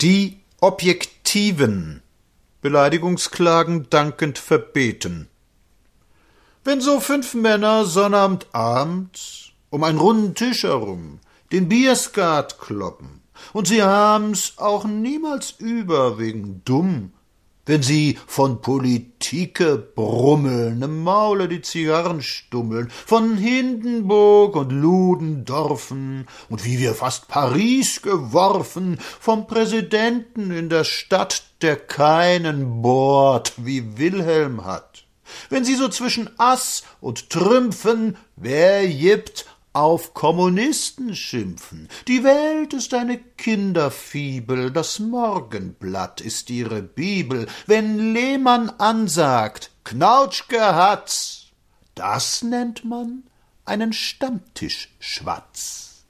Die 0.00 0.40
Objektiven 0.62 2.02
Beleidigungsklagen 2.62 3.90
dankend 3.90 4.38
verbeten. 4.38 5.28
Wenn 6.64 6.80
so 6.80 7.00
fünf 7.00 7.34
Männer 7.34 7.84
Sonnabendabends 7.84 9.50
um 9.68 9.84
einen 9.84 9.98
runden 9.98 10.34
Tisch 10.34 10.62
herum 10.62 11.20
den 11.52 11.68
Bierskat 11.68 12.58
kloppen, 12.58 13.20
und 13.52 13.68
sie 13.68 13.82
haben's 13.82 14.54
auch 14.56 14.86
niemals 14.86 15.50
über 15.58 16.18
wegen 16.18 16.62
dumm 16.64 17.12
wenn 17.70 17.82
sie 17.84 18.18
von 18.26 18.60
Politike 18.60 19.76
brummeln, 19.78 20.82
im 20.82 21.04
Maule 21.04 21.46
die 21.46 21.62
Zigarren 21.62 22.20
stummeln, 22.20 22.90
von 22.90 23.36
Hindenburg 23.36 24.56
und 24.56 24.72
Ludendorffen 24.72 26.26
und 26.48 26.64
wie 26.64 26.80
wir 26.80 26.94
fast 26.94 27.28
Paris 27.28 28.02
geworfen, 28.02 28.98
vom 29.20 29.46
Präsidenten 29.46 30.50
in 30.50 30.68
der 30.68 30.82
Stadt, 30.82 31.44
der 31.62 31.76
keinen 31.76 32.82
Bord 32.82 33.52
wie 33.56 33.96
Wilhelm 33.96 34.64
hat. 34.64 35.04
Wenn 35.48 35.64
sie 35.64 35.76
so 35.76 35.86
zwischen 35.86 36.28
Ass 36.38 36.82
und 37.00 37.30
Trümpfen, 37.30 38.16
wer 38.34 38.84
jippt, 38.84 39.46
auf 39.72 40.14
Kommunisten 40.14 41.14
schimpfen. 41.14 41.88
Die 42.08 42.24
Welt 42.24 42.72
ist 42.72 42.92
eine 42.94 43.18
Kinderfibel, 43.18 44.70
das 44.70 44.98
Morgenblatt 44.98 46.20
ist 46.20 46.50
ihre 46.50 46.82
Bibel. 46.82 47.46
Wenn 47.66 48.12
Lehmann 48.12 48.70
ansagt, 48.70 49.70
Knautschke 49.84 50.74
hat's, 50.74 51.46
das 51.94 52.42
nennt 52.42 52.84
man 52.84 53.24
einen 53.64 53.92
Stammtischschwatz. 53.92 56.04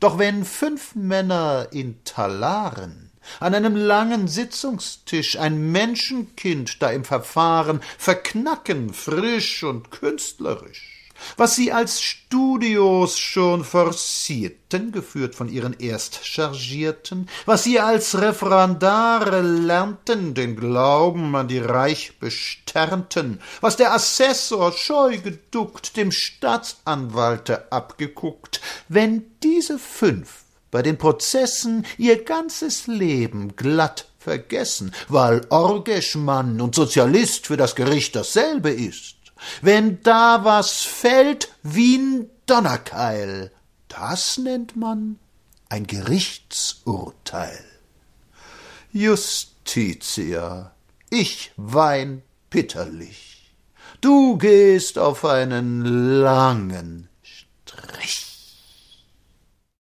Doch 0.00 0.18
wenn 0.18 0.44
fünf 0.44 0.96
Männer 0.96 1.68
in 1.70 2.02
Talaren 2.04 3.12
an 3.38 3.54
einem 3.54 3.76
langen 3.76 4.26
Sitzungstisch 4.26 5.38
ein 5.38 5.70
Menschenkind 5.70 6.82
da 6.82 6.90
im 6.90 7.04
Verfahren 7.04 7.80
verknacken, 7.98 8.92
frisch 8.92 9.62
und 9.62 9.92
künstlerisch, 9.92 11.01
was 11.36 11.54
sie 11.54 11.72
als 11.72 12.00
Studios 12.00 13.18
schon 13.18 13.64
forcierten, 13.64 14.92
geführt 14.92 15.34
von 15.34 15.48
ihren 15.48 15.78
Erstchargierten, 15.78 17.28
was 17.46 17.64
sie 17.64 17.80
als 17.80 18.20
Referendare 18.20 19.42
lernten, 19.42 20.34
den 20.34 20.56
Glauben 20.56 21.34
an 21.36 21.48
die 21.48 21.58
Reichbesternten, 21.58 23.40
was 23.60 23.76
der 23.76 23.92
Assessor 23.92 24.72
scheu 24.72 25.18
geduckt 25.18 25.96
dem 25.96 26.12
Staatsanwalte 26.12 27.70
abgeguckt, 27.72 28.60
wenn 28.88 29.24
diese 29.42 29.78
fünf 29.78 30.42
bei 30.70 30.82
den 30.82 30.98
Prozessen 30.98 31.86
ihr 31.98 32.24
ganzes 32.24 32.86
Leben 32.88 33.54
glatt 33.56 34.06
vergessen, 34.18 34.92
weil 35.08 35.42
Orgeschmann 35.50 36.60
und 36.60 36.74
Sozialist 36.74 37.46
für 37.46 37.56
das 37.56 37.74
Gericht 37.74 38.16
dasselbe 38.16 38.70
ist, 38.70 39.16
wenn 39.60 40.02
da 40.02 40.44
was 40.44 40.82
fällt 40.82 41.48
wie'n 41.62 42.26
Donnerkeil, 42.46 43.50
das 43.88 44.38
nennt 44.38 44.76
man 44.76 45.18
ein 45.68 45.86
Gerichtsurteil. 45.86 47.64
Justitia, 48.92 50.72
ich 51.08 51.52
wein 51.56 52.22
bitterlich, 52.50 53.52
du 54.00 54.36
gehst 54.36 54.98
auf 54.98 55.24
einen 55.24 55.84
langen. 56.20 56.91